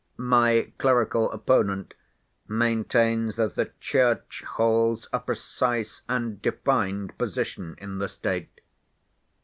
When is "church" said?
3.79-4.41